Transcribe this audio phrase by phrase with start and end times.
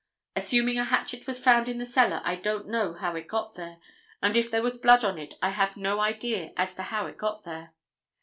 [0.35, 3.77] Assuming a hatchet was found in the cellar I don't know how it got there,
[4.19, 7.19] and if there was blood on it I have no idea as to how it
[7.19, 7.75] got there.